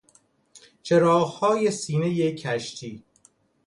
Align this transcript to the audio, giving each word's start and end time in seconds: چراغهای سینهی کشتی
چراغهای 0.83 1.71
سینهی 1.71 2.35
کشتی 2.35 3.03